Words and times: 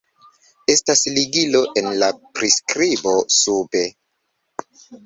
Estas 0.73 1.03
ligilo 1.17 1.61
en 1.83 1.91
la 2.01 2.09
priskribo 2.41 3.17
sube. 3.39 3.87